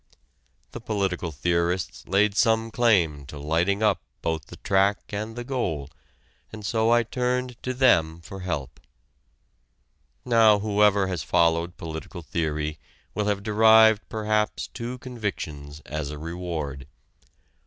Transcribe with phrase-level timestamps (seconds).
[0.71, 5.91] The political theorists laid some claim to lighting up both the track and the goal,
[6.51, 8.79] and so I turned to them for help.
[10.25, 12.79] Now whoever has followed political theory
[13.13, 16.87] will have derived perhaps two convictions as a reward.